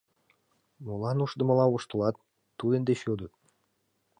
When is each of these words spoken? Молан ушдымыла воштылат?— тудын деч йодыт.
Молан 0.85 1.17
ушдымыла 1.23 1.65
воштылат?— 1.71 2.15
тудын 2.59 2.81
деч 2.87 2.99
йодыт. 3.07 3.33